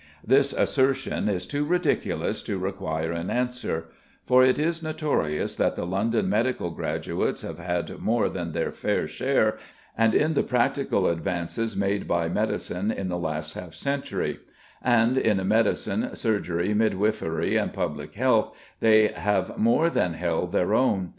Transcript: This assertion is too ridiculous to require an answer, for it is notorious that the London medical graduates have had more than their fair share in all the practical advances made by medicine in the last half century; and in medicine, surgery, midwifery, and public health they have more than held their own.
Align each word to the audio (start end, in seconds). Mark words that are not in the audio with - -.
This 0.25 0.51
assertion 0.51 1.29
is 1.29 1.45
too 1.45 1.63
ridiculous 1.63 2.41
to 2.41 2.57
require 2.57 3.11
an 3.11 3.29
answer, 3.29 3.89
for 4.25 4.43
it 4.43 4.57
is 4.57 4.81
notorious 4.81 5.55
that 5.57 5.75
the 5.75 5.85
London 5.85 6.27
medical 6.27 6.71
graduates 6.71 7.43
have 7.43 7.59
had 7.59 7.99
more 7.99 8.27
than 8.27 8.51
their 8.53 8.71
fair 8.71 9.07
share 9.07 9.59
in 9.95 10.19
all 10.19 10.29
the 10.29 10.41
practical 10.41 11.05
advances 11.07 11.75
made 11.75 12.07
by 12.07 12.29
medicine 12.29 12.89
in 12.89 13.09
the 13.09 13.19
last 13.19 13.53
half 13.53 13.75
century; 13.75 14.39
and 14.81 15.19
in 15.19 15.47
medicine, 15.47 16.15
surgery, 16.15 16.73
midwifery, 16.73 17.55
and 17.55 17.71
public 17.71 18.15
health 18.15 18.57
they 18.79 19.09
have 19.09 19.55
more 19.59 19.87
than 19.91 20.13
held 20.13 20.51
their 20.51 20.73
own. 20.73 21.09